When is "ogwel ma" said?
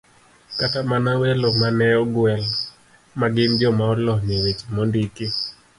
2.03-3.27